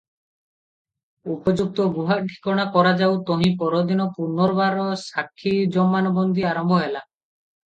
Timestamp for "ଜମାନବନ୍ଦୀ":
5.77-6.49